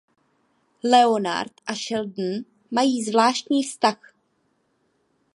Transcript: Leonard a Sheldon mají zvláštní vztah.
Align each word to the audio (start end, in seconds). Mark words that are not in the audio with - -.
Leonard 0.83 1.51
a 1.67 1.73
Sheldon 1.75 2.43
mají 2.71 3.03
zvláštní 3.03 3.63
vztah. 3.63 4.13